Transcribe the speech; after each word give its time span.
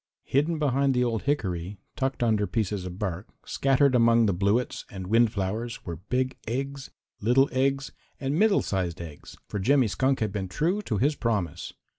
Hidden 0.23 0.57
behind 0.57 0.95
the 0.95 1.03
old 1.03 1.21
hickory, 1.25 1.77
tucked 1.95 2.23
under 2.23 2.47
pieces 2.47 2.87
of 2.87 2.97
bark, 2.97 3.27
scattered 3.45 3.93
among 3.93 4.25
the 4.25 4.33
bluets 4.33 4.83
and 4.89 5.05
wind 5.05 5.31
flowers 5.31 5.85
were 5.85 5.97
big 5.97 6.39
eggs, 6.47 6.89
little 7.19 7.47
eggs 7.51 7.91
and 8.19 8.33
middle 8.33 8.63
sized 8.63 8.99
eggs, 8.99 9.37
for 9.47 9.59
Jimmy 9.59 9.87
Skunk 9.87 10.19
had 10.19 10.31
been 10.31 10.47
true 10.47 10.81
to 10.81 10.97
his 10.97 11.13
promise. 11.15 11.73